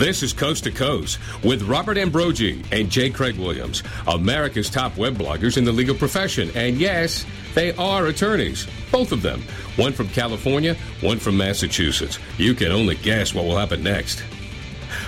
[0.00, 3.10] This is Coast to Coast with Robert Ambrogi and J.
[3.10, 6.50] Craig Williams, America's top web bloggers in the legal profession.
[6.54, 9.42] And yes, they are attorneys, both of them.
[9.76, 12.18] One from California, one from Massachusetts.
[12.38, 14.24] You can only guess what will happen next.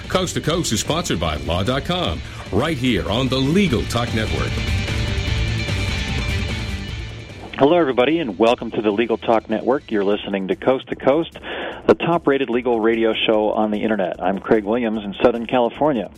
[0.09, 2.21] Coast to Coast is sponsored by Law.com,
[2.53, 4.82] right here on the Legal Talk Network.
[7.63, 9.89] Hello, everybody, and welcome to the Legal Talk Network.
[9.93, 11.35] You're listening to Coast to Coast,
[11.87, 14.21] the top rated legal radio show on the Internet.
[14.21, 16.11] I'm Craig Williams in Southern California.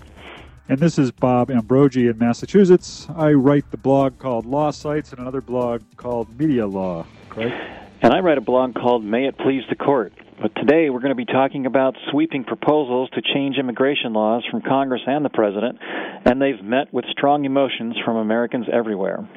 [0.71, 3.07] And this is Bob Ambrogi in Massachusetts.
[3.15, 7.05] I write the blog called Law Sites and another blog called Media Law.
[7.29, 7.53] Craig?
[8.01, 10.15] And I write a blog called May It Please the Court.
[10.41, 14.63] But today we're going to be talking about sweeping proposals to change immigration laws from
[14.63, 15.79] Congress and the President,
[16.25, 19.29] and they've met with strong emotions from Americans everywhere.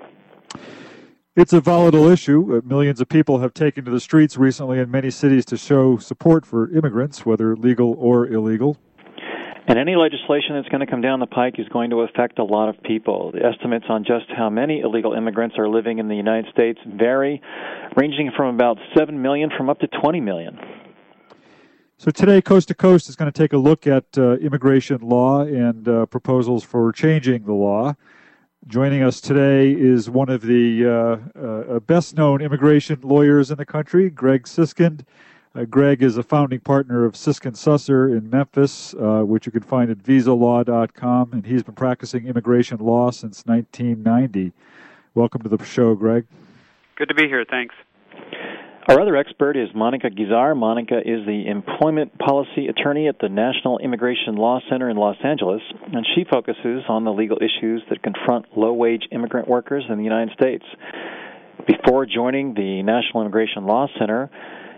[1.38, 2.58] It's a volatile issue.
[2.58, 5.98] Uh, millions of people have taken to the streets recently in many cities to show
[5.98, 8.75] support for immigrants, whether legal or illegal.
[9.67, 12.44] And any legislation that's going to come down the pike is going to affect a
[12.44, 13.34] lot of people.
[13.34, 17.39] The estimates on just how many illegal immigrants are living in the United States vary,
[17.95, 20.58] ranging from about 7 million from up to 20 million.
[22.00, 25.42] So today, Coast to Coast is going to take a look at uh, immigration law
[25.42, 27.94] and uh, proposals for changing the law.
[28.68, 33.66] Joining us today is one of the uh, uh, best known immigration lawyers in the
[33.66, 35.06] country, Greg Siskind.
[35.56, 39.62] Uh, Greg is a founding partner of Siskind Susser in Memphis, uh, which you can
[39.62, 44.52] find at visalaw.com, and he's been practicing immigration law since 1990.
[45.16, 46.26] Welcome to the show, Greg.
[46.98, 47.45] Good to be here.
[47.50, 47.73] Thanks.
[48.88, 50.55] Our other expert is Monica Guizar.
[50.55, 55.61] Monica is the employment policy attorney at the National Immigration Law Center in Los Angeles,
[55.91, 60.05] and she focuses on the legal issues that confront low wage immigrant workers in the
[60.05, 60.63] United States.
[61.67, 64.30] Before joining the National Immigration Law Center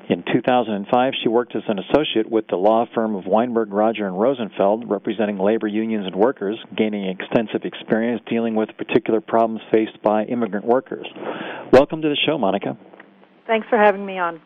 [0.09, 4.19] in 2005, she worked as an associate with the law firm of Weinberg, Roger, and
[4.19, 10.23] Rosenfeld, representing labor unions and workers, gaining extensive experience dealing with particular problems faced by
[10.23, 11.05] immigrant workers.
[11.71, 12.75] Welcome to the show, Monica.
[13.49, 14.39] Thanks for having me on.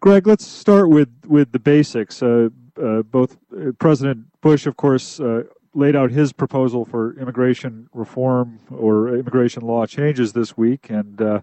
[0.00, 2.22] Greg, let's start with, with the basics.
[2.22, 7.88] Uh, uh, both uh, President Bush, of course, uh, laid out his proposal for immigration
[7.94, 11.40] reform or immigration law changes this week, and uh,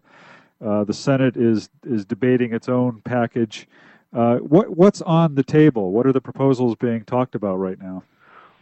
[0.64, 3.68] uh, the Senate is is debating its own package.
[4.12, 5.92] what what's on the table?
[5.92, 8.04] What are the proposals being talked about right now?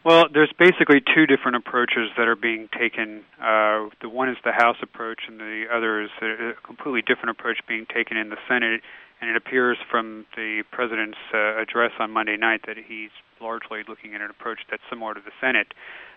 [0.05, 3.25] Well, there's basically two different approaches that are being taken.
[3.41, 7.57] Uh, the one is the House approach, and the other is a completely different approach
[7.67, 8.81] being taken in the Senate.
[9.19, 13.09] And it appears from the president's uh, address on Monday night that he's
[13.41, 15.73] largely looking at an approach that's similar to the Senate.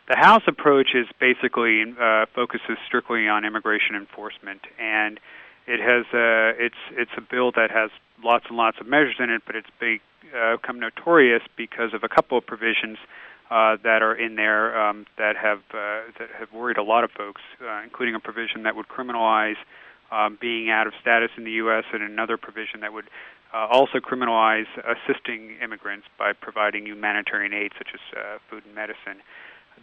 [0.07, 5.19] The House approach is basically uh, focuses strictly on immigration enforcement, and
[5.67, 7.89] it has uh, it's it's a bill that has
[8.23, 12.09] lots and lots of measures in it, but it's become uh, notorious because of a
[12.09, 12.99] couple of provisions
[13.51, 17.11] uh, that are in there um, that have uh, that have worried a lot of
[17.11, 19.57] folks, uh, including a provision that would criminalize
[20.11, 21.85] um, being out of status in the U.S.
[21.93, 23.07] and another provision that would
[23.55, 29.23] uh, also criminalize assisting immigrants by providing humanitarian aid, such as uh, food and medicine.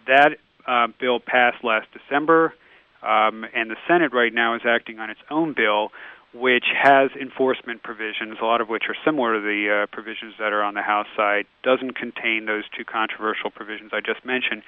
[0.07, 0.37] That
[0.67, 2.53] uh, bill passed last December,
[3.01, 5.91] um, and the Senate right now is acting on its own bill
[6.35, 10.51] which has enforcement provisions, a lot of which are similar to the uh, provisions that
[10.51, 14.61] are on the House side, doesn't contain those two controversial provisions I just mentioned,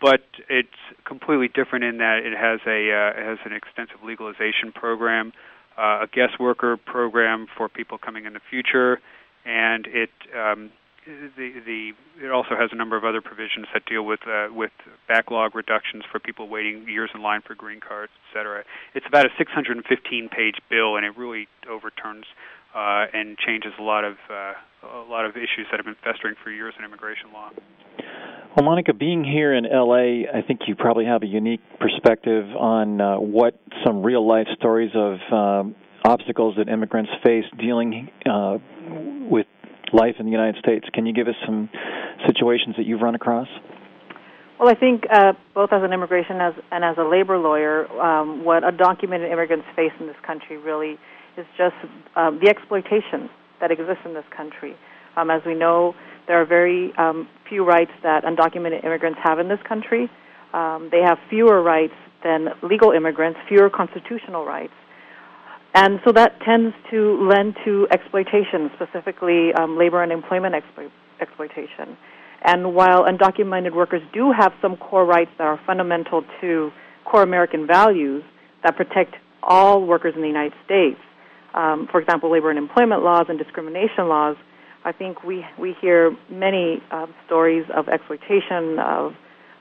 [0.00, 4.72] but it's completely different in that it has a uh, it has an extensive legalization
[4.74, 5.34] program,
[5.76, 8.98] uh, a guest worker program for people coming in the future,
[9.44, 10.70] and it um,
[11.06, 11.92] the the
[12.24, 14.72] it also has a number of other provisions that deal with uh, with
[15.08, 18.64] backlog reductions for people waiting years in line for green cards, et cetera.
[18.94, 22.24] It's about a 615 page bill, and it really overturns
[22.74, 24.52] uh, and changes a lot of uh,
[24.82, 27.50] a lot of issues that have been festering for years in immigration law.
[28.56, 33.00] Well, Monica, being here in LA, I think you probably have a unique perspective on
[33.00, 38.58] uh, what some real life stories of um, obstacles that immigrants face dealing uh,
[39.30, 39.46] with
[39.92, 40.86] life in the United States.
[40.92, 41.68] Can you give us some
[42.26, 43.48] situations that you've run across?
[44.58, 48.44] Well, I think uh, both as an immigration as, and as a labor lawyer, um,
[48.44, 50.98] what undocumented immigrants face in this country really
[51.38, 51.76] is just
[52.14, 54.76] um, the exploitation that exists in this country.
[55.16, 55.94] Um, as we know,
[56.26, 60.10] there are very um, few rights that undocumented immigrants have in this country.
[60.52, 64.72] Um, they have fewer rights than legal immigrants, fewer constitutional rights.
[65.74, 70.90] And so that tends to lend to exploitation, specifically um, labor and employment explo-
[71.20, 71.96] exploitation.
[72.42, 76.70] And while undocumented workers do have some core rights that are fundamental to
[77.04, 78.24] core American values
[78.64, 80.98] that protect all workers in the United States,
[81.54, 84.36] um, for example, labor and employment laws and discrimination laws,
[84.84, 89.12] I think we we hear many uh, stories of exploitation, of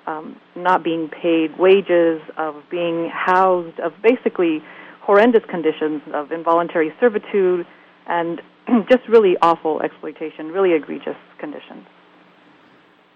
[0.08, 4.64] um, not being paid wages, of being housed, of basically
[5.10, 7.66] horrendous conditions of involuntary servitude,
[8.06, 8.44] and
[8.92, 11.84] just really awful exploitation, really egregious conditions.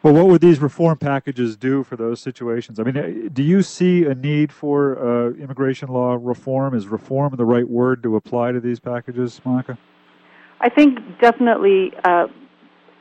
[0.01, 2.79] Well, what would these reform packages do for those situations?
[2.79, 6.73] I mean, uh, do you see a need for uh, immigration law reform?
[6.73, 9.77] Is reform the right word to apply to these packages, Monica?
[10.61, 12.25] I think definitely uh,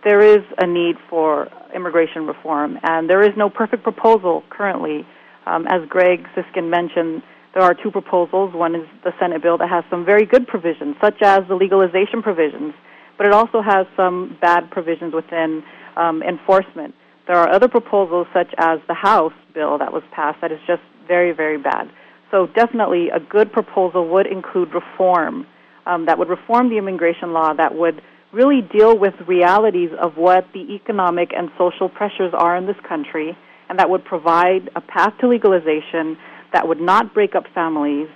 [0.04, 5.06] there is a need for immigration reform, and there is no perfect proposal currently.
[5.46, 7.22] Um, as Greg Siskind mentioned,
[7.54, 8.54] there are two proposals.
[8.54, 12.22] One is the Senate bill that has some very good provisions, such as the legalization
[12.22, 12.74] provisions,
[13.18, 15.62] but it also has some bad provisions within
[15.96, 16.94] um, enforcement.
[17.26, 20.82] There are other proposals, such as the House bill that was passed, that is just
[21.06, 21.90] very, very bad.
[22.30, 25.46] So, definitely, a good proposal would include reform
[25.86, 28.00] um, that would reform the immigration law that would
[28.32, 33.36] really deal with realities of what the economic and social pressures are in this country,
[33.68, 36.16] and that would provide a path to legalization
[36.52, 38.08] that would not break up families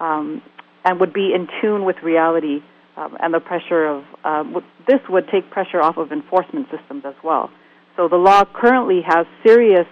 [0.00, 0.42] um,
[0.84, 2.60] and would be in tune with reality
[2.96, 4.44] um, and the pressure of uh,
[4.86, 7.50] this would take pressure off of enforcement systems as well.
[7.96, 9.86] So the law currently has serious,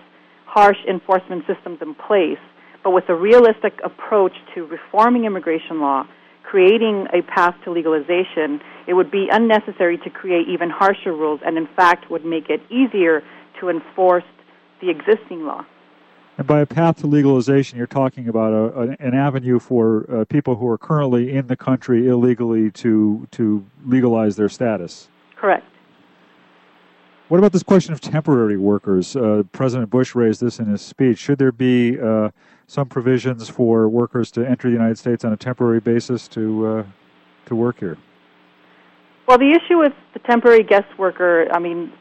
[0.46, 2.38] harsh enforcement systems in place,
[2.84, 6.04] but with a realistic approach to reforming immigration law,
[6.42, 11.56] creating a path to legalization, it would be unnecessary to create even harsher rules, and
[11.56, 13.22] in fact would make it easier
[13.60, 14.24] to enforce
[14.80, 15.64] the existing law.
[16.38, 20.56] And by a path to legalization, you're talking about a, an avenue for uh, people
[20.56, 25.08] who are currently in the country illegally to to legalize their status.
[25.36, 25.66] Correct.
[27.28, 29.14] What about this question of temporary workers?
[29.14, 31.18] Uh, President Bush raised this in his speech.
[31.18, 32.30] Should there be uh,
[32.66, 36.84] some provisions for workers to enter the United States on a temporary basis to uh,
[37.46, 37.98] to work here?
[39.28, 41.92] Well, the issue with the temporary guest worker, I mean,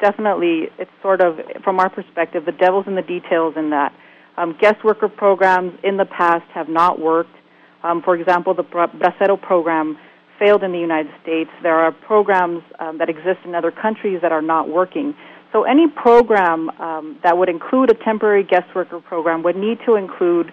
[0.00, 3.92] definitely it's sort of from our perspective the devil's in the details in that
[4.36, 7.34] um, guest worker programs in the past have not worked
[7.82, 9.98] um, for example the bracero program
[10.38, 14.32] failed in the united states there are programs um, that exist in other countries that
[14.32, 15.14] are not working
[15.52, 19.96] so any program um, that would include a temporary guest worker program would need to
[19.96, 20.52] include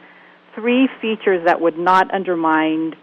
[0.55, 2.93] three features that would not undermine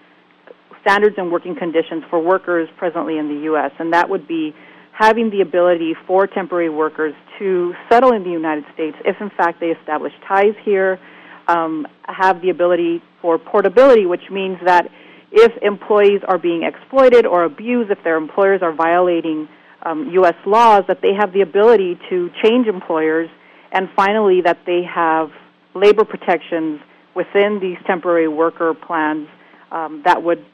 [0.85, 3.71] standards and working conditions for workers presently in the U.S.
[3.79, 4.55] And that would be
[4.97, 9.59] having the ability for temporary workers to settle in the United States if, in fact,
[9.61, 11.01] they establish ties here,
[11.49, 14.89] um, have the ability for portability, which means that
[15.33, 19.49] if employees are being exploited or abused, if their employers are violating
[19.83, 20.37] um, U.S.
[20.47, 23.29] laws, that they have the ability to change employers,
[23.73, 25.31] and finally, that they have
[25.75, 26.81] labor protections
[27.17, 29.29] within these temporary worker plans
[29.73, 30.45] um, that would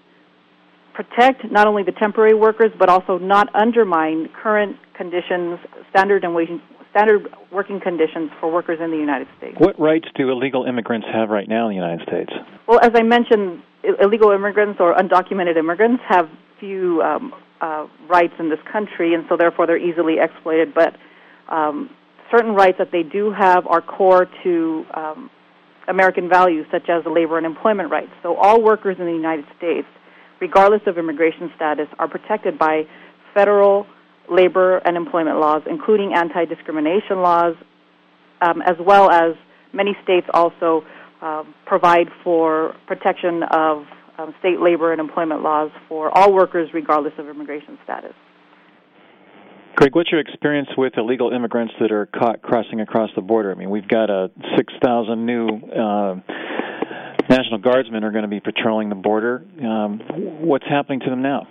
[0.95, 5.59] protect not only the temporary workers but also not undermine current conditions,
[5.91, 6.49] standard and wage,
[6.91, 9.57] standard working conditions for workers in the United States.
[9.59, 12.33] What rights do illegal immigrants have right now in the United States?
[12.67, 13.63] Well, as I mentioned,
[14.01, 16.29] illegal immigrants or undocumented immigrants have
[16.59, 20.75] few um, uh, rights in this country, and so therefore they're easily exploited.
[20.75, 20.97] But
[21.49, 21.91] um,
[22.31, 25.31] certain rights that they do have are core to um,
[25.89, 28.13] American values, such as the labor and employment rights.
[28.23, 29.89] So all workers in the United States
[30.41, 32.83] regardless of immigration status, are protected by
[33.35, 33.87] federal
[34.31, 37.55] labor and employment laws, including anti discrimination laws,
[38.41, 39.35] um, as well as
[39.73, 40.85] many states also
[41.23, 43.85] uh, provide for protection of
[44.19, 48.15] um, state labor and employment laws for all workers, regardless of immigration status.
[49.77, 53.51] Greg, what's your experience with illegal immigrants that are caught crossing across the border?
[53.51, 56.17] I mean, we've got a 6,000 new uh,
[57.31, 59.45] National Guardsmen are going to be patrolling the border.
[59.63, 60.01] Um,
[60.43, 61.47] what's happening to them now?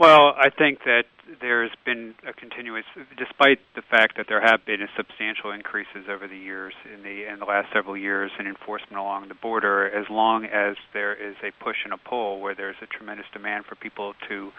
[0.00, 1.04] Well, I think that
[1.42, 2.84] there's been a continuous,
[3.18, 7.38] despite the fact that there have been substantial increases over the years in the in
[7.38, 9.90] the last several years in enforcement along the border.
[9.90, 13.66] As long as there is a push and a pull, where there's a tremendous demand
[13.66, 14.52] for people to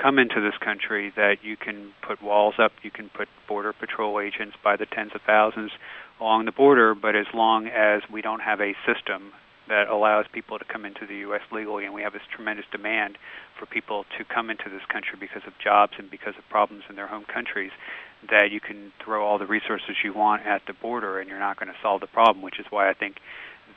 [0.00, 4.18] come into this country, that you can put walls up, you can put border patrol
[4.18, 5.72] agents by the tens of thousands
[6.20, 6.94] along the border.
[6.94, 9.32] But as long as we don't have a system
[9.68, 11.42] that allows people to come into the U.S.
[11.52, 13.16] legally, and we have this tremendous demand
[13.58, 16.96] for people to come into this country because of jobs and because of problems in
[16.96, 17.70] their home countries,
[18.30, 21.58] that you can throw all the resources you want at the border and you're not
[21.58, 23.16] going to solve the problem, which is why I think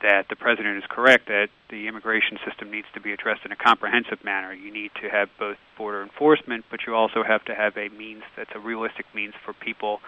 [0.02, 3.56] that the president is correct that the immigration system needs to be addressed in a
[3.56, 4.52] comprehensive manner.
[4.52, 8.22] You need to have both border enforcement, but you also have to have a means
[8.36, 10.00] that's a realistic means for people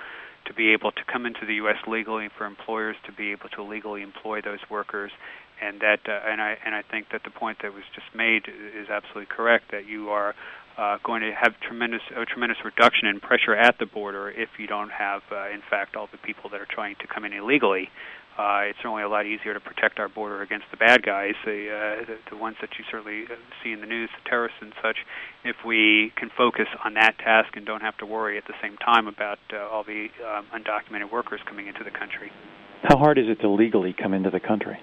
[0.47, 1.77] to be able to come into the U.S.
[1.87, 5.11] legally, for employers to be able to legally employ those workers,
[5.61, 8.45] and that uh, and I and I think that the point that was just made
[8.49, 9.71] is absolutely correct.
[9.73, 10.35] That you are
[10.77, 14.67] uh, going to have tremendous a tremendous reduction in pressure at the border if you
[14.67, 17.91] don't have, uh, in fact, all the people that are trying to come in illegally.
[18.39, 21.67] Uh, it's certainly a lot easier to protect our border against the bad guys, the,
[21.67, 23.35] uh, the the ones that you certainly uh,
[23.65, 24.99] see in the news, the terrorists and such.
[25.45, 28.77] If we can focus on that task and don't have to worry at the same
[28.77, 32.31] time about uh, all the um, undocumented workers coming into the country.
[32.85, 34.79] How hard is it to legally come into the country?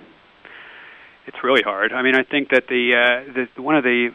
[1.27, 1.91] It's really hard.
[1.91, 4.09] I mean, I think that the, uh, the one of the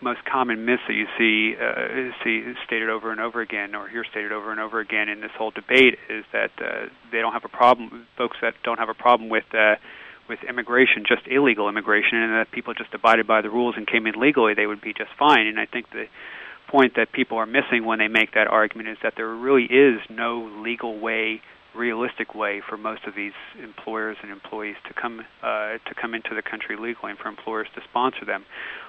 [0.00, 4.04] most common myths that you see uh, see stated over and over again, or hear
[4.10, 7.44] stated over and over again in this whole debate, is that uh, they don't have
[7.44, 8.06] a problem.
[8.16, 9.74] Folks that don't have a problem with uh,
[10.28, 14.06] with immigration, just illegal immigration, and that people just abided by the rules and came
[14.06, 15.46] in legally, they would be just fine.
[15.46, 16.06] And I think the
[16.68, 20.00] point that people are missing when they make that argument is that there really is
[20.08, 21.42] no legal way
[21.74, 26.34] realistic way for most of these employers and employees to come uh, to come into
[26.34, 28.44] the country legally and for employers to sponsor them.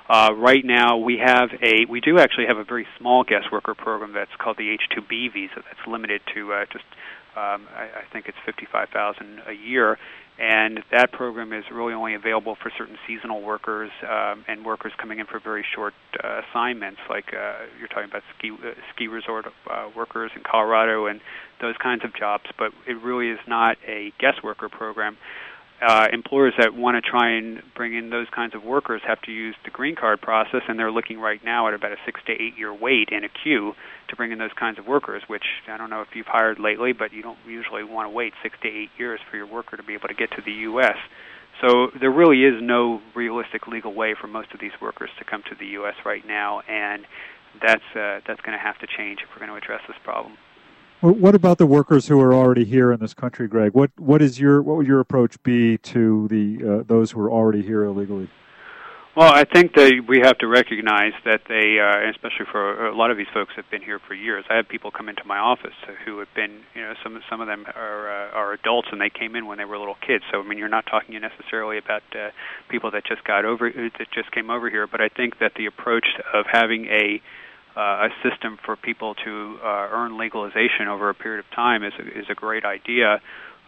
[0.09, 3.73] Uh, right now, we have a we do actually have a very small guest worker
[3.73, 6.85] program that's called the H-2B visa that's limited to uh, just
[7.35, 9.97] um, I, I think it's fifty-five thousand a year,
[10.39, 15.19] and that program is really only available for certain seasonal workers um, and workers coming
[15.19, 19.45] in for very short uh, assignments, like uh, you're talking about ski uh, ski resort
[19.69, 21.21] uh, workers in Colorado and
[21.61, 22.45] those kinds of jobs.
[22.57, 25.17] But it really is not a guest worker program
[25.81, 29.31] uh, employers that want to try and bring in those kinds of workers have to
[29.31, 32.31] use the green card process, and they're looking right now at about a six to
[32.31, 33.73] eight year wait in a queue
[34.07, 35.23] to bring in those kinds of workers.
[35.27, 38.33] Which I don't know if you've hired lately, but you don't usually want to wait
[38.41, 40.97] six to eight years for your worker to be able to get to the U.S.
[41.61, 45.43] So there really is no realistic legal way for most of these workers to come
[45.49, 45.95] to the U.S.
[46.05, 47.05] right now, and
[47.61, 50.37] that's uh, that's going to have to change if we're going to address this problem.
[51.05, 53.73] What about the workers who are already here in this country, Greg?
[53.73, 57.29] What what is your what would your approach be to the uh, those who are
[57.31, 58.27] already here illegally?
[59.15, 63.11] Well, I think that we have to recognize that they, uh, especially for a lot
[63.11, 64.45] of these folks, have been here for years.
[64.49, 67.45] I have people come into my office who have been, you know, some some of
[67.45, 70.23] them are uh, are adults and they came in when they were little kids.
[70.31, 72.31] So I mean, you're not talking necessarily about uh,
[72.67, 74.87] people that just got over that just came over here.
[74.87, 77.21] But I think that the approach of having a
[77.79, 82.19] a system for people to uh, earn legalization over a period of time is a,
[82.19, 83.21] is a great idea.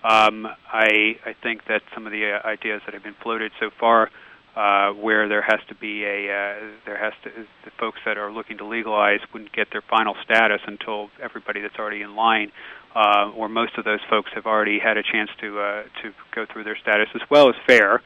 [0.03, 3.69] Um, I I think that some of the uh, ideas that have been floated so
[3.79, 4.09] far,
[4.55, 7.29] uh, where there has to be a uh, there has to
[7.65, 11.77] the folks that are looking to legalize wouldn't get their final status until everybody that's
[11.77, 12.51] already in line,
[12.95, 16.45] uh, or most of those folks have already had a chance to uh, to go
[16.51, 18.01] through their status as well as fair.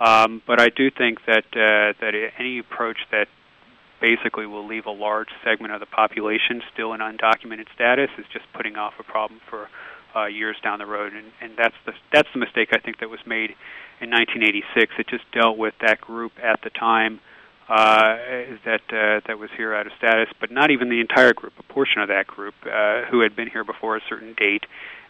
[0.00, 3.28] Um, but I do think that uh, that any approach that
[4.02, 8.44] basically will leave a large segment of the population still in undocumented status is just
[8.52, 9.68] putting off a problem for
[10.14, 13.08] uh, years down the road, and, and that's the that's the mistake I think that
[13.08, 13.54] was made
[14.00, 14.92] in 1986.
[14.98, 17.20] It just dealt with that group at the time
[17.68, 18.18] uh,
[18.66, 21.72] that uh, that was here out of status, but not even the entire group, a
[21.72, 24.64] portion of that group uh, who had been here before a certain date,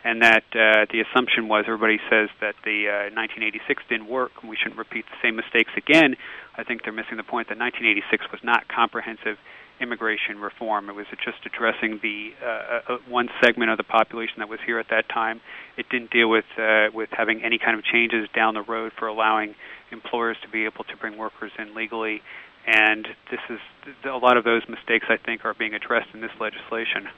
[0.04, 4.50] and that uh, the assumption was everybody says that the uh, 1986 didn't work, and
[4.50, 6.16] we shouldn't repeat the same mistakes again.
[6.56, 9.38] I think they're missing the point that 1986 was not comprehensive
[9.80, 10.88] immigration reform.
[10.88, 14.78] It was just addressing the uh, uh, one segment of the population that was here
[14.78, 15.40] at that time.
[15.76, 19.08] It didn't deal with uh, with having any kind of changes down the road for
[19.08, 19.54] allowing
[19.90, 22.22] employers to be able to bring workers in legally.
[22.66, 23.58] And this is
[24.04, 25.06] a lot of those mistakes.
[25.08, 27.08] I think are being addressed in this legislation.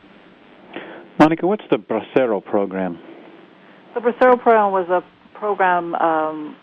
[1.25, 2.99] Monica, what's the Bracero program?
[3.95, 5.01] The Bracero program was a
[5.39, 6.55] program, um,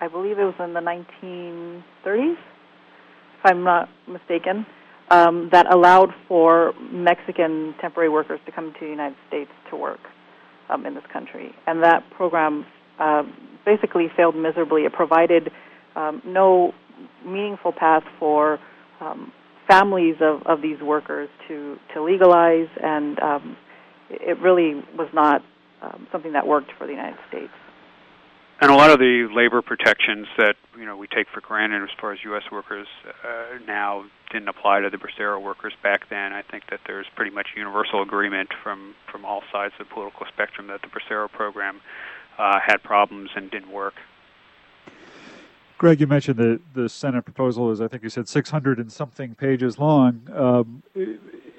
[0.00, 4.64] I believe it was in the 1930s, if I'm not mistaken,
[5.10, 10.00] um, that allowed for Mexican temporary workers to come to the United States to work
[10.70, 11.54] um, in this country.
[11.66, 12.64] And that program
[12.98, 13.24] uh,
[13.66, 14.84] basically failed miserably.
[14.86, 15.50] It provided
[15.96, 16.72] um, no
[17.26, 18.58] meaningful path for
[19.02, 19.30] um,
[19.68, 23.56] families of, of these workers to, to legalize and um,
[24.10, 25.42] it really was not
[25.82, 27.52] um, something that worked for the United States.
[28.60, 31.90] And a lot of the labor protections that you know we take for granted as
[32.00, 32.42] far as U.S.
[32.50, 32.88] workers
[33.24, 36.32] uh, now didn't apply to the Bracero workers back then.
[36.32, 40.26] I think that there's pretty much universal agreement from from all sides of the political
[40.26, 41.80] spectrum that the Bracero program
[42.36, 43.94] uh, had problems and didn't work.
[45.78, 49.36] Greg, you mentioned the the Senate proposal is, I think you said, 600 and something
[49.36, 50.28] pages long.
[50.34, 50.82] Um,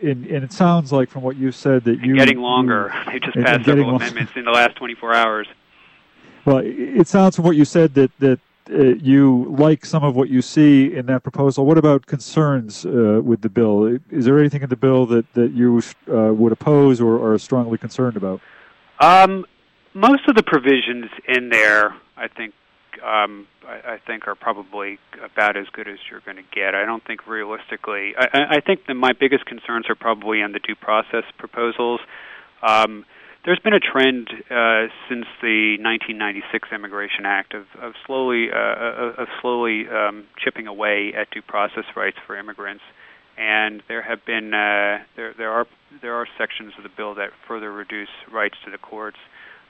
[0.02, 2.94] and, and it sounds like from what you said that you getting longer.
[3.06, 5.48] You, they just passed several amendments in the last 24 hours.
[6.46, 8.40] Well, it sounds from what you said that that
[8.72, 11.66] uh, you like some of what you see in that proposal.
[11.66, 14.00] What about concerns uh, with the bill?
[14.12, 17.78] Is there anything in the bill that that you uh, would oppose or are strongly
[17.78, 18.42] concerned about?
[19.00, 19.46] Um,
[19.94, 22.54] most of the provisions in there, I think,
[23.04, 26.76] um, I, I think are probably about as good as you're going to get.
[26.76, 28.14] I don't think realistically.
[28.18, 32.00] I, I think that my biggest concerns are probably on the due process proposals.
[32.62, 33.06] Um,
[33.46, 39.28] there's been a trend uh, since the 1996 Immigration Act of, of slowly uh, of
[39.42, 42.84] slowly um, chipping away at due process rights for immigrants,
[43.38, 45.66] and there have been uh, there there are
[46.02, 49.18] there are sections of the bill that further reduce rights to the courts.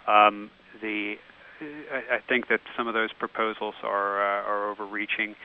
[0.08, 0.50] Um,
[0.82, 1.16] the
[1.62, 5.36] I, I think that some of those proposals are uh, are overreaching.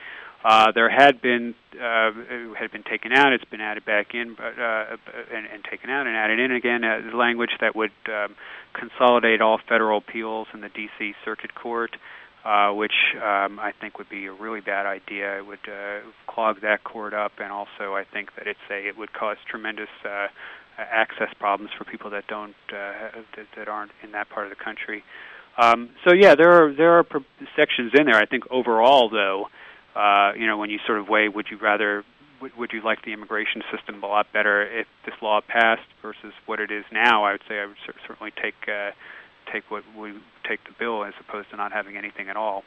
[0.43, 2.11] Uh, there had been uh,
[2.57, 3.33] had been taken out.
[3.33, 4.97] It's been added back in, but uh,
[5.33, 6.83] and, and taken out and added in again.
[6.83, 8.35] Uh, language that would um,
[8.73, 11.13] consolidate all federal appeals in the D.C.
[11.25, 11.95] Circuit Court,
[12.45, 15.39] uh, which um, I think would be a really bad idea.
[15.39, 18.97] It would uh, clog that court up, and also I think that it's a it
[18.97, 20.27] would cause tremendous uh,
[20.77, 24.63] access problems for people that don't uh, that, that aren't in that part of the
[24.63, 25.03] country.
[25.57, 28.15] Um, so yeah, there are there are pro- sections in there.
[28.15, 29.47] I think overall, though,
[29.95, 32.03] uh, you know, when you sort of weigh, would you rather,
[32.41, 36.33] would, would you like the immigration system a lot better if this law passed versus
[36.45, 37.23] what it is now?
[37.23, 38.91] I would say I would cer- certainly take uh,
[39.51, 40.13] take what we
[40.47, 42.63] take the bill as opposed to not having anything at all.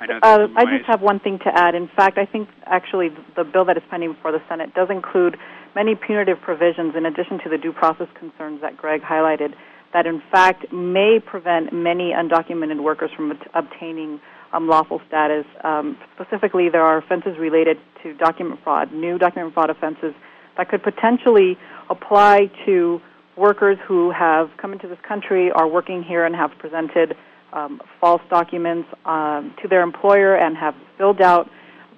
[0.00, 1.74] I, know uh, I just have one thing to add.
[1.74, 5.36] In fact, I think actually the bill that is pending before the Senate does include
[5.74, 9.54] many punitive provisions in addition to the due process concerns that Greg highlighted
[9.92, 14.20] that in fact may prevent many undocumented workers from obtaining
[14.52, 15.44] um, lawful status.
[15.64, 20.14] Um, specifically, there are offenses related to document fraud, new document fraud offenses
[20.56, 21.56] that could potentially
[21.88, 23.00] apply to
[23.36, 27.16] workers who have come into this country, are working here, and have presented
[27.52, 31.48] um, false documents um, to their employer and have filled out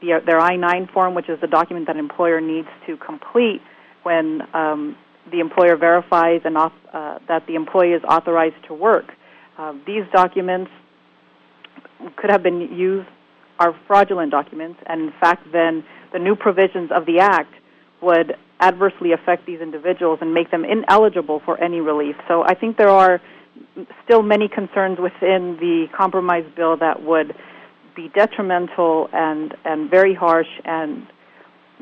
[0.01, 3.63] the, their I-9 form, which is the document that an employer needs to complete
[4.03, 4.97] when um,
[5.31, 6.71] the employer verifies and uh,
[7.29, 9.13] that the employee is authorized to work.
[9.57, 10.71] Uh, these documents
[12.17, 13.09] could have been used
[13.59, 17.55] are fraudulent documents, and in fact, then the new provisions of the Act
[18.03, 22.17] would adversely affect these individuals and make them ineligible for any relief.
[22.29, 23.21] So I think there are
[24.05, 27.35] still many concerns within the compromise bill that would
[27.95, 31.07] be detrimental and, and very harsh and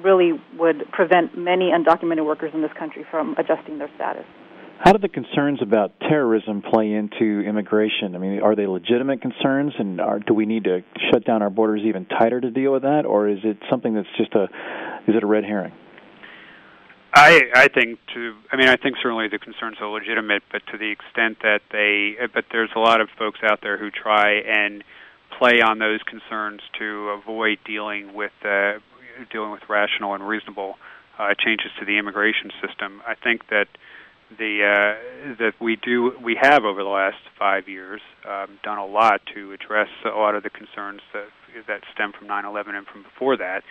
[0.03, 4.25] really would prevent many undocumented workers in this country from adjusting their status.
[4.79, 8.17] How do the concerns about terrorism play into immigration?
[8.17, 11.51] I mean, are they legitimate concerns, and are, do we need to shut down our
[11.51, 14.45] borders even tighter to deal with that, or is it something that's just a
[15.07, 15.73] is it a red herring?
[17.15, 20.79] I I think to I mean I think certainly the concerns are legitimate, but to
[20.79, 24.83] the extent that they but there's a lot of folks out there who try and
[25.39, 28.79] play on those concerns to avoid dealing with uh,
[29.31, 30.77] dealing with rational and reasonable
[31.19, 33.03] uh, changes to the immigration system.
[33.07, 33.69] I think that
[34.39, 38.87] the uh, that we do we have over the last five years um, done a
[38.87, 41.29] lot to address a lot of the concerns that
[41.67, 43.63] that stem from 9/11 and from before that.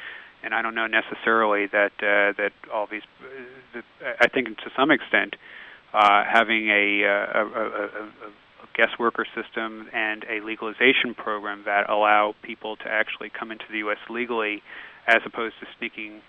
[0.43, 3.03] And I don't know necessarily that uh, that all these.
[3.75, 3.81] Uh,
[4.19, 5.35] I think to some extent,
[5.93, 8.31] uh, having a, uh, a, a, a
[8.73, 13.79] guest worker system and a legalization program that allow people to actually come into the
[13.79, 13.97] U.S.
[14.09, 14.63] legally,
[15.07, 16.21] as opposed to sneaking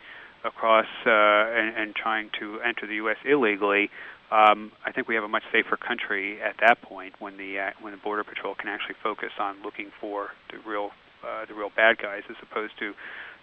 [0.45, 3.17] across uh, and, and trying to enter the U.S.
[3.25, 3.91] illegally,
[4.33, 7.71] um, I think we have a much safer country at that point when the uh,
[7.81, 10.91] when the border patrol can actually focus on looking for the real
[11.23, 12.93] uh, the real bad guys as opposed to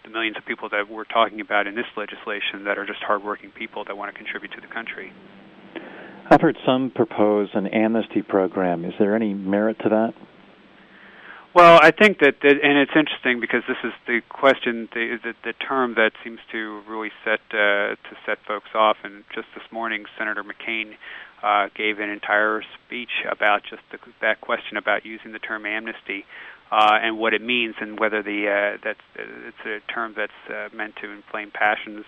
[0.03, 3.51] the millions of people that we're talking about in this legislation that are just hardworking
[3.51, 5.13] people that want to contribute to the country.
[6.31, 8.85] I've heard some propose an amnesty program.
[8.85, 10.13] Is there any merit to that?
[11.59, 15.33] Well, I think that, that, and it's interesting because this is the question, the the,
[15.43, 18.95] the term that seems to really set uh, to set folks off.
[19.03, 20.95] And just this morning, Senator McCain
[21.43, 26.23] uh, gave an entire speech about just the, that question about using the term amnesty
[26.71, 30.73] uh, and what it means, and whether the uh, that's it's a term that's uh,
[30.73, 32.05] meant to inflame passions.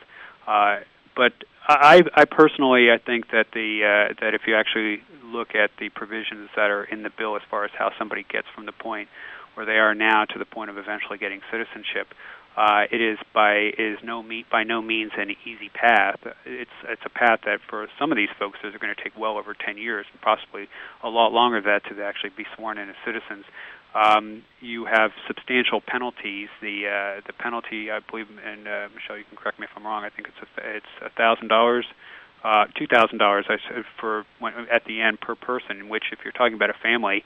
[0.47, 0.77] Uh,
[1.13, 1.33] but
[1.67, 5.89] I, I personally, I think that the uh, that if you actually look at the
[5.89, 9.09] provisions that are in the bill as far as how somebody gets from the point
[9.55, 12.07] where they are now to the point of eventually getting citizenship.
[12.57, 16.19] Uh, it is by is no me, by no means an easy path.
[16.45, 19.37] It's it's a path that for some of these folks is going to take well
[19.37, 20.67] over 10 years and possibly
[21.01, 23.45] a lot longer than that to actually be sworn in as citizens.
[23.93, 26.49] Um, you have substantial penalties.
[26.61, 29.85] The uh, the penalty, I believe, and uh, Michelle, you can correct me if I'm
[29.85, 30.03] wrong.
[30.03, 31.85] I think it's a, it's a thousand dollars,
[32.43, 33.45] uh, two thousand dollars.
[33.49, 33.57] I
[33.99, 35.79] for when, at the end per person.
[35.79, 37.25] In which, if you're talking about a family,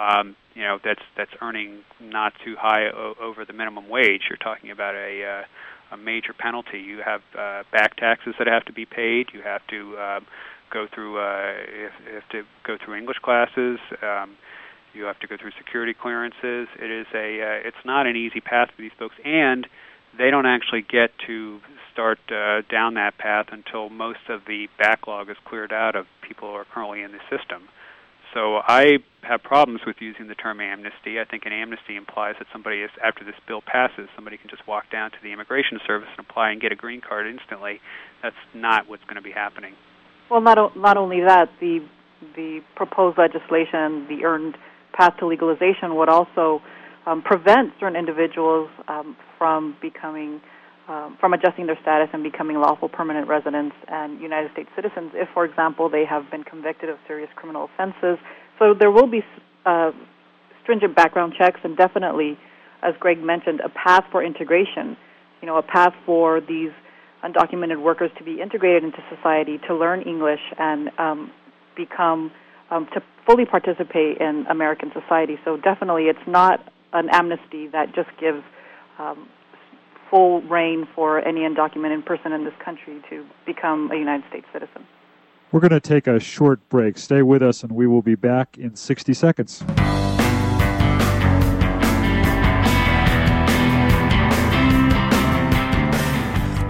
[0.00, 4.22] um, you know that's that's earning not too high o- over the minimum wage.
[4.28, 6.80] You're talking about a uh, a major penalty.
[6.90, 9.24] You have uh, back taxes that have to be paid.
[9.34, 10.22] You have to um,
[10.76, 11.52] go through uh,
[11.86, 13.78] if, if to go through English classes.
[14.02, 14.30] Um,
[14.92, 16.66] You have to go through security clearances.
[16.84, 19.60] It is a uh, it's not an easy path for these folks, and
[20.18, 21.60] they don't actually get to
[21.92, 26.48] start uh, down that path until most of the backlog is cleared out of people
[26.50, 27.60] who are currently in the system.
[28.34, 31.18] So I have problems with using the term amnesty.
[31.20, 34.66] I think an amnesty implies that somebody is after this bill passes, somebody can just
[34.66, 37.80] walk down to the immigration service and apply and get a green card instantly.
[38.22, 39.74] That's not what's going to be happening.
[40.30, 41.80] Well, not not only that, the
[42.36, 44.56] the proposed legislation, the earned
[44.92, 46.62] path to legalization, would also
[47.06, 50.40] um, prevent certain individuals um, from becoming
[50.90, 55.28] um, from adjusting their status and becoming lawful permanent residents and United States citizens if,
[55.32, 58.18] for example, they have been convicted of serious criminal offenses.
[58.58, 59.22] So there will be
[59.64, 59.92] uh,
[60.62, 62.36] stringent background checks and definitely,
[62.82, 64.96] as Greg mentioned, a path for integration.
[65.40, 66.72] You know, a path for these
[67.22, 71.30] undocumented workers to be integrated into society, to learn English, and um,
[71.76, 72.32] become
[72.70, 75.38] um, to fully participate in American society.
[75.44, 76.60] So definitely, it's not
[76.92, 78.42] an amnesty that just gives
[78.98, 79.28] um,
[80.10, 84.84] full rein for any undocumented person in this country to become a United States citizen.
[85.52, 86.98] We're going to take a short break.
[86.98, 89.64] Stay with us, and we will be back in 60 seconds.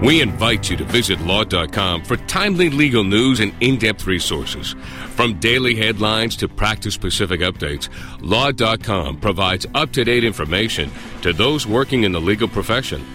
[0.01, 4.73] We invite you to visit law.com for timely legal news and in depth resources.
[5.09, 7.87] From daily headlines to practice specific updates,
[8.19, 10.89] law.com provides up to date information
[11.21, 13.05] to those working in the legal profession.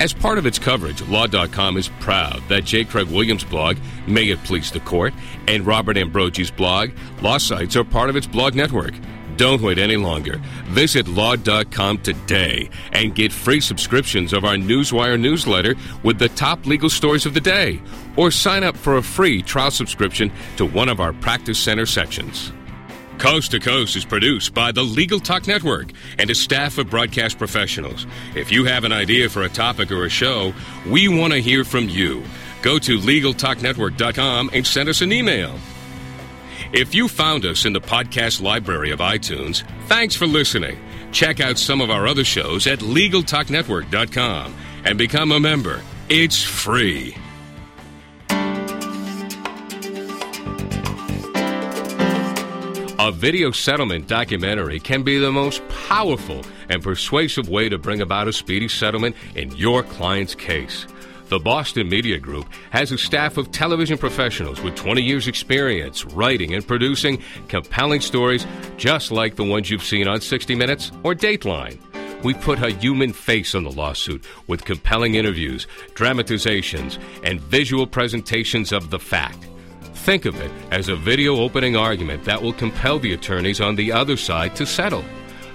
[0.00, 2.84] As part of its coverage, Law.com is proud that J.
[2.84, 5.12] Craig Williams' blog, May It Please the Court,
[5.46, 8.94] and Robert Ambrogi's blog, Law Sites, are part of its blog network.
[9.36, 10.40] Don't wait any longer.
[10.68, 16.88] Visit law.com today and get free subscriptions of our Newswire newsletter with the top legal
[16.88, 17.80] stories of the day.
[18.16, 22.52] Or sign up for a free trial subscription to one of our Practice Center sections.
[23.20, 27.36] Coast to Coast is produced by the Legal Talk Network and a staff of broadcast
[27.36, 28.06] professionals.
[28.34, 30.54] If you have an idea for a topic or a show,
[30.88, 32.24] we want to hear from you.
[32.62, 35.54] Go to LegalTalkNetwork.com and send us an email.
[36.72, 40.78] If you found us in the podcast library of iTunes, thanks for listening.
[41.12, 44.54] Check out some of our other shows at LegalTalkNetwork.com
[44.86, 45.82] and become a member.
[46.08, 47.14] It's free.
[53.02, 58.28] A video settlement documentary can be the most powerful and persuasive way to bring about
[58.28, 60.86] a speedy settlement in your client's case.
[61.30, 66.52] The Boston Media Group has a staff of television professionals with 20 years' experience writing
[66.52, 71.80] and producing compelling stories just like the ones you've seen on 60 Minutes or Dateline.
[72.22, 78.72] We put a human face on the lawsuit with compelling interviews, dramatizations, and visual presentations
[78.72, 79.49] of the fact.
[80.00, 83.92] Think of it as a video opening argument that will compel the attorneys on the
[83.92, 85.04] other side to settle.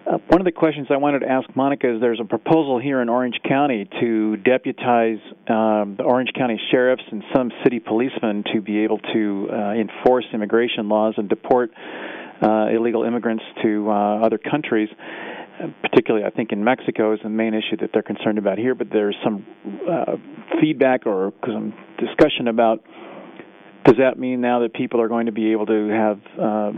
[0.06, 3.02] Uh, one of the questions I wanted to ask Monica is there's a proposal here
[3.02, 8.60] in Orange County to deputize um, the Orange County sheriffs and some city policemen to
[8.60, 11.72] be able to uh, enforce immigration laws and deport
[12.42, 14.90] uh, illegal immigrants to uh, other countries.
[14.92, 18.76] Uh, particularly, I think in Mexico is the main issue that they're concerned about here.
[18.76, 19.46] But there's some
[19.90, 20.18] uh,
[20.60, 22.84] feedback or some discussion about
[23.86, 26.72] does that mean now that people are going to be able to have uh,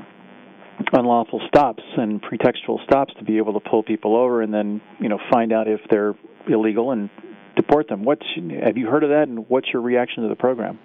[0.93, 5.09] unlawful stops and pretextual stops to be able to pull people over and then you
[5.09, 6.15] know find out if they're
[6.47, 7.09] illegal and
[7.55, 8.03] deport them?
[8.03, 8.25] What's
[8.63, 10.79] have you heard of that, and what's your reaction to the program?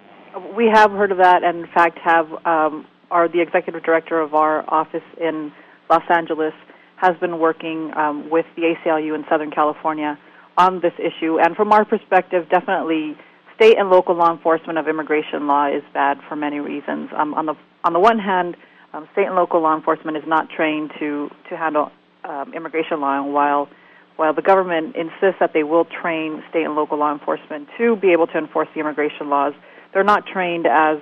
[0.55, 4.33] We have heard of that, and in fact have um, are the executive director of
[4.33, 5.51] our office in
[5.89, 6.53] Los Angeles
[6.95, 10.17] has been working um, with the ACLU in Southern California
[10.57, 13.15] on this issue, and from our perspective, definitely
[13.61, 17.09] state and local law enforcement of immigration law is bad for many reasons.
[17.15, 18.57] Um, on the on the one hand,
[18.91, 21.91] um, state and local law enforcement is not trained to to handle
[22.23, 23.69] um, immigration law, and while
[24.15, 28.11] while the government insists that they will train state and local law enforcement to be
[28.11, 29.53] able to enforce the immigration laws,
[29.93, 30.97] they're not trained as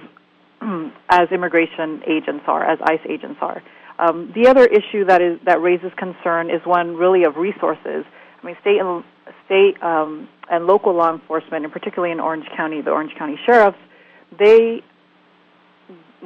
[1.10, 3.64] as immigration agents are, as ICE agents are.
[4.00, 8.04] Um, the other issue that is that raises concern is one really of resources.
[8.42, 9.04] I mean, state and
[9.46, 13.78] state um, and local law enforcement, and particularly in Orange County, the Orange County sheriffs,
[14.38, 14.84] they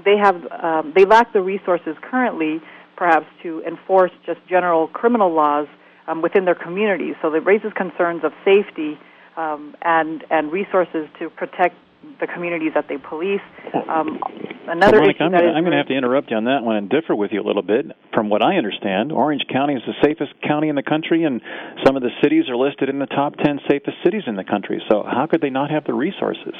[0.04, 2.62] they have um, they lack the resources currently,
[2.96, 5.68] perhaps, to enforce just general criminal laws
[6.08, 7.16] um, within their communities.
[7.22, 8.98] So it raises concerns of safety
[9.38, 11.76] um, and and resources to protect
[12.20, 13.42] the communities that they police.
[13.88, 14.20] Um,
[14.68, 16.76] another well, issue I'm gonna, I'm going to have to interrupt you on that one
[16.76, 17.86] and differ with you a little bit.
[18.14, 21.42] From what I understand, Orange County is the safest county in the country, and
[21.86, 24.82] some of the cities are listed in the top 10 safest cities in the country.
[24.90, 26.54] So how could they not have the resources?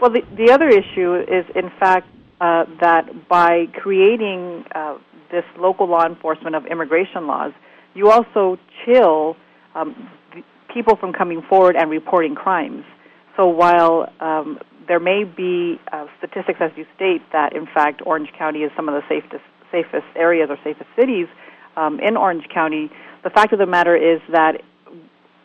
[0.00, 2.08] Well, the, the other issue is, in fact,
[2.40, 4.98] uh, that by creating uh,
[5.30, 7.52] this local law enforcement of immigration laws,
[7.94, 9.36] you also chill
[9.74, 10.10] um,
[10.72, 12.84] people from coming forward and reporting crimes.
[13.36, 18.30] So while um, there may be uh, statistics, as you state, that in fact Orange
[18.36, 21.26] County is some of the safest safest areas or safest cities
[21.76, 22.90] um, in Orange County,
[23.22, 24.62] the fact of the matter is that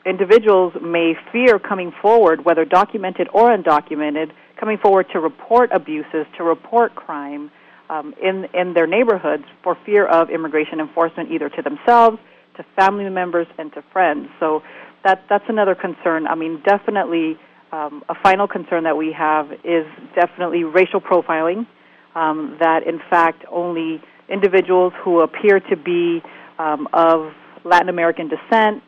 [0.06, 6.44] individuals may fear coming forward, whether documented or undocumented, coming forward to report abuses, to
[6.44, 7.52] report crime
[7.90, 12.18] um, in in their neighborhoods for fear of immigration enforcement, either to themselves,
[12.56, 14.30] to family members, and to friends.
[14.40, 14.62] So
[15.04, 16.28] that that's another concern.
[16.28, 17.38] I mean, definitely
[17.72, 21.68] um, a final concern that we have is definitely racial profiling.
[22.16, 26.22] Um, that in fact only individuals who appear to be
[26.58, 27.32] um, of
[27.64, 28.84] Latin American descent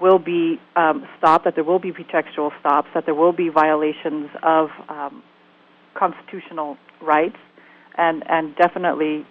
[0.00, 1.44] will be um, stopped.
[1.44, 2.88] That there will be pretextual stops.
[2.94, 5.22] That there will be violations of um,
[5.94, 7.38] constitutional rights,
[7.96, 9.26] and and definitely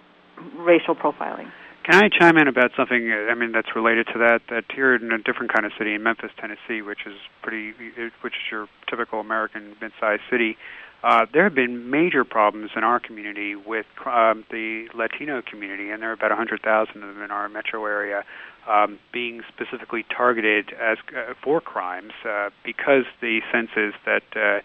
[0.58, 1.50] racial profiling.
[1.86, 3.12] Can I chime in about something?
[3.12, 4.40] Uh, I mean, that's related to that.
[4.50, 7.74] That here in a different kind of city, in Memphis, Tennessee, which is pretty,
[8.22, 10.58] which is your typical American mid-sized city,
[11.04, 16.02] uh, there have been major problems in our community with um, the Latino community, and
[16.02, 18.24] there are about 100,000 of them in our metro area,
[18.66, 24.24] um, being specifically targeted as uh, for crimes uh, because the sense is that.
[24.34, 24.60] Uh,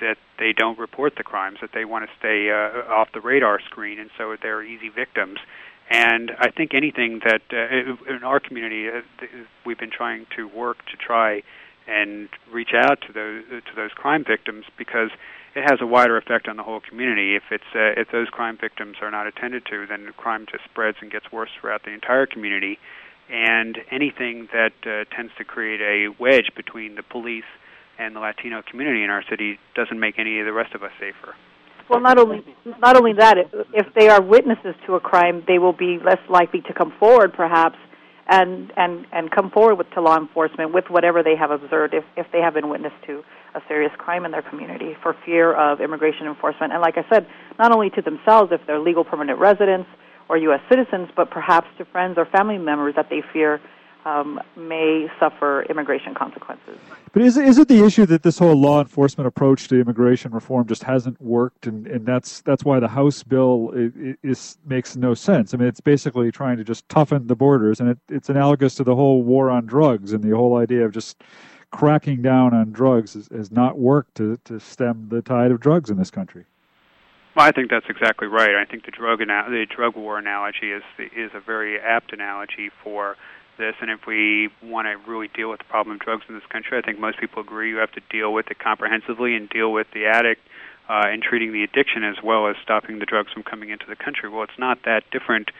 [0.00, 3.58] that they don't report the crimes, that they want to stay uh, off the radar
[3.60, 5.40] screen, and so they're easy victims.
[5.90, 9.00] And I think anything that uh, in our community, uh,
[9.64, 11.42] we've been trying to work to try
[11.86, 15.10] and reach out to those to those crime victims because
[15.54, 17.34] it has a wider effect on the whole community.
[17.34, 20.98] If it's uh, if those crime victims are not attended to, then crime just spreads
[21.00, 22.78] and gets worse throughout the entire community.
[23.30, 27.48] And anything that uh, tends to create a wedge between the police
[27.98, 30.92] and the Latino community in our city doesn't make any of the rest of us
[31.00, 31.34] safer.
[31.88, 32.44] Well, not only
[32.80, 33.38] not only that,
[33.72, 37.32] if they are witnesses to a crime, they will be less likely to come forward,
[37.32, 37.78] perhaps,
[38.28, 42.04] and and and come forward with to law enforcement with whatever they have observed if
[42.16, 43.22] if they have been witness to
[43.54, 46.72] a serious crime in their community for fear of immigration enforcement.
[46.72, 47.26] And like I said,
[47.58, 49.88] not only to themselves if they're legal permanent residents
[50.28, 50.60] or U.S.
[50.68, 53.60] citizens, but perhaps to friends or family members that they fear
[54.04, 56.78] um, may suffer immigration consequences.
[57.12, 60.32] But is it, is it the issue that this whole law enforcement approach to immigration
[60.32, 64.96] reform just hasn't worked, and, and that's that's why the House bill is, is makes
[64.96, 65.54] no sense.
[65.54, 68.84] I mean, it's basically trying to just toughen the borders, and it, it's analogous to
[68.84, 71.22] the whole war on drugs and the whole idea of just
[71.70, 75.90] cracking down on drugs has, has not worked to, to stem the tide of drugs
[75.90, 76.44] in this country.
[77.36, 78.56] Well, I think that's exactly right.
[78.56, 82.70] I think the drug ana- the drug war analogy is is a very apt analogy
[82.82, 83.16] for
[83.58, 86.46] this, and if we want to really deal with the problem of drugs in this
[86.48, 89.72] country, I think most people agree you have to deal with it comprehensively and deal
[89.72, 90.40] with the addict
[90.88, 93.96] uh, and treating the addiction as well as stopping the drugs from coming into the
[93.96, 94.28] country.
[94.28, 95.50] Well, it's not that different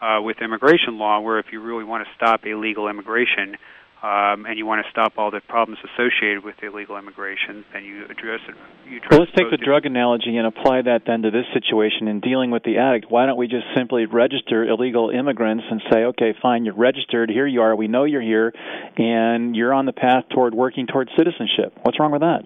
[0.00, 3.56] uh, with immigration law, where if you really want to stop illegal immigration,
[4.02, 8.04] um, and you want to stop all the problems associated with illegal immigration, then you
[8.04, 8.54] address it.
[8.88, 12.06] You address well, let's take the drug analogy and apply that then to this situation
[12.06, 13.10] in dealing with the addict.
[13.10, 17.46] Why don't we just simply register illegal immigrants and say, okay, fine, you're registered, here
[17.46, 18.52] you are, we know you're here,
[18.96, 21.76] and you're on the path toward working toward citizenship.
[21.82, 22.42] What's wrong with that?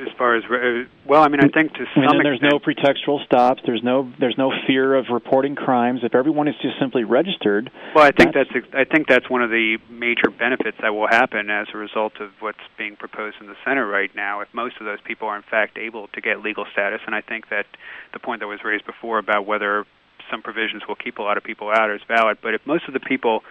[0.00, 2.52] As far as uh, well, I mean, I think to some I mean, there's extent,
[2.52, 3.60] no pretextual stops.
[3.64, 6.00] There's no there's no fear of reporting crimes.
[6.02, 9.42] If everyone is just simply registered, well, I think that's, that's I think that's one
[9.42, 13.46] of the major benefits that will happen as a result of what's being proposed in
[13.46, 14.40] the Senate right now.
[14.40, 17.20] If most of those people are in fact able to get legal status, and I
[17.20, 17.66] think that
[18.12, 19.84] the point that was raised before about whether
[20.30, 22.38] some provisions will keep a lot of people out is valid.
[22.42, 23.42] But if most of the people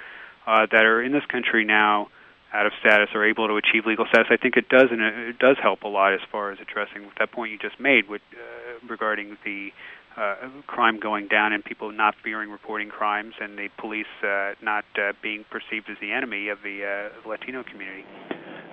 [0.48, 2.10] uh, that are in this country now
[2.54, 5.40] out of status are able to achieve legal status, I think it does and it
[5.40, 8.88] does help a lot as far as addressing that point you just made with, uh,
[8.88, 9.70] regarding the
[10.18, 10.36] uh,
[10.68, 15.14] crime going down and people not fearing reporting crimes and the police uh, not uh,
[15.22, 18.04] being perceived as the enemy of the uh, Latino community.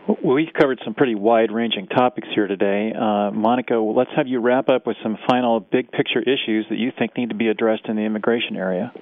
[0.08, 2.92] Well, we've covered some pretty wide-ranging topics here today.
[2.94, 7.16] Uh, Monica, let's have you wrap up with some final big-picture issues that you think
[7.16, 8.92] need to be addressed in the immigration area.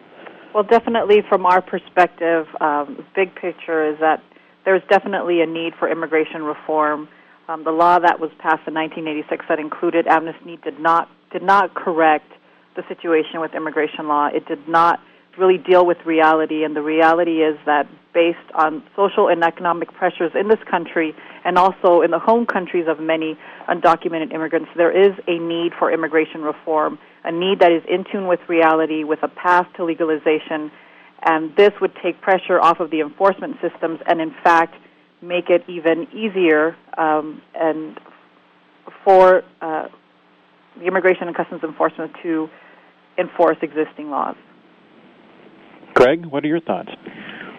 [0.54, 4.22] Well, definitely from our perspective, um, big picture is that
[4.64, 7.08] there's definitely a need for immigration reform.
[7.48, 11.74] Um, the law that was passed in 1986 that included amnesty did not did not
[11.74, 12.30] correct
[12.76, 14.28] the situation with immigration law.
[14.28, 15.00] It did not
[15.36, 20.30] really deal with reality, and the reality is that based on social and economic pressures
[20.38, 21.12] in this country
[21.44, 23.36] and also in the home countries of many
[23.68, 28.28] undocumented immigrants, there is a need for immigration reform, a need that is in tune
[28.28, 30.70] with reality, with a path to legalization,
[31.24, 34.74] and this would take pressure off of the enforcement systems and, in fact,
[35.22, 37.98] make it even easier um, and
[39.04, 39.88] for uh,
[40.78, 42.48] the Immigration and Customs Enforcement to
[43.18, 44.36] enforce existing laws.
[45.94, 46.90] Greg, what are your thoughts?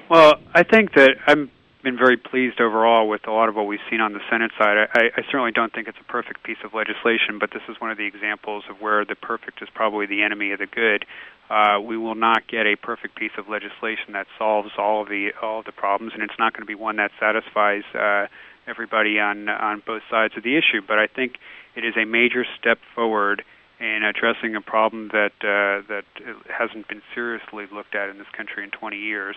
[0.09, 1.49] Well, I think that I've
[1.85, 4.89] been very pleased overall with a lot of what we've seen on the Senate side.
[4.91, 7.91] I, I certainly don't think it's a perfect piece of legislation, but this is one
[7.91, 11.05] of the examples of where the perfect is probably the enemy of the good.
[11.47, 15.29] Uh, we will not get a perfect piece of legislation that solves all of the
[15.43, 18.25] all of the problems, and it's not going to be one that satisfies uh,
[18.65, 20.81] everybody on on both sides of the issue.
[20.81, 21.37] But I think
[21.75, 23.43] it is a major step forward
[23.79, 26.05] in addressing a problem that uh, that
[26.49, 29.35] hasn't been seriously looked at in this country in 20 years.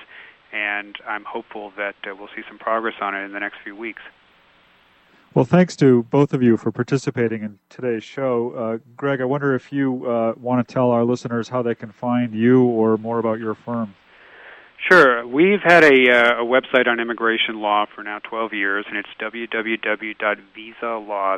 [0.52, 3.76] And I'm hopeful that uh, we'll see some progress on it in the next few
[3.76, 4.02] weeks.
[5.34, 8.50] Well, thanks to both of you for participating in today's show.
[8.52, 11.92] Uh, Greg, I wonder if you uh, want to tell our listeners how they can
[11.92, 13.94] find you or more about your firm.
[14.88, 15.26] Sure.
[15.26, 19.08] We've had a, uh, a website on immigration law for now 12 years, and it's
[19.20, 20.14] www.visalaw,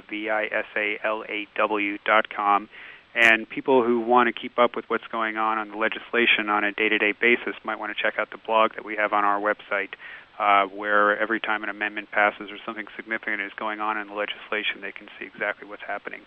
[0.09, 2.69] V-I-S-A-L-A-W dot com.
[3.15, 6.63] And people who want to keep up with what's going on on the legislation on
[6.63, 9.41] a day-to-day basis might want to check out the blog that we have on our
[9.41, 9.91] website,
[10.39, 14.15] uh, where every time an amendment passes or something significant is going on in the
[14.15, 16.21] legislation, they can see exactly what's happening.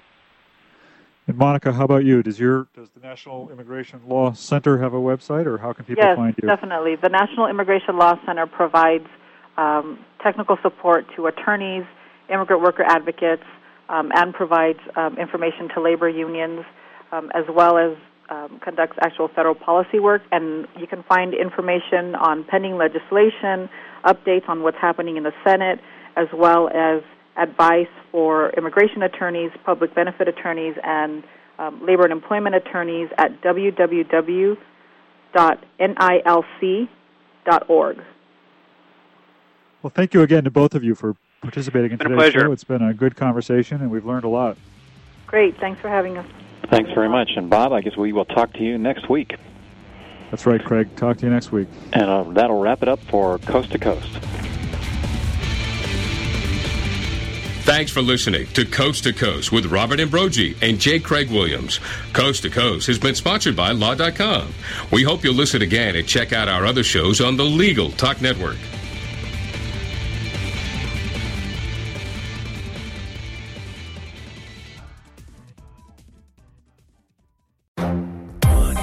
[1.25, 2.21] And Monica, how about you?
[2.21, 6.03] Does your does the National Immigration Law Center have a website, or how can people
[6.03, 6.49] yes, find you?
[6.49, 6.97] definitely.
[6.97, 9.07] The National Immigration Law Center provides
[9.55, 11.85] um, technical support to attorneys,
[12.29, 13.43] immigrant worker advocates,
[13.89, 16.65] um, and provides um, information to labor unions,
[17.11, 17.97] um, as well as
[18.29, 20.21] um, conducts actual federal policy work.
[20.31, 23.69] And you can find information on pending legislation,
[24.05, 25.79] updates on what's happening in the Senate,
[26.15, 27.01] as well as
[27.37, 31.23] advice for immigration attorneys, public benefit attorneys, and
[31.59, 34.57] um, labor and employment attorneys at www.nilc.org.
[39.81, 42.39] Well, thank you again to both of you for participating in today's pleasure.
[42.41, 42.51] show.
[42.51, 44.57] It's been a good conversation, and we've learned a lot.
[45.27, 45.57] Great.
[45.59, 46.25] Thanks for having us.
[46.69, 47.31] Thanks very much.
[47.35, 49.35] And Bob, I guess we will talk to you next week.
[50.31, 50.95] That's right, Craig.
[50.95, 51.67] Talk to you next week.
[51.91, 54.07] And uh, that'll wrap it up for Coast to Coast.
[57.65, 60.99] Thanks for listening to Coast to Coast with Robert Ambrogi and J.
[60.99, 61.79] Craig Williams.
[62.11, 64.53] Coast to Coast has been sponsored by Law.com.
[64.91, 68.21] We hope you'll listen again and check out our other shows on the Legal Talk
[68.21, 68.57] Network.